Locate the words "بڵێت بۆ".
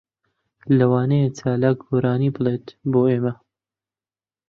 2.35-3.01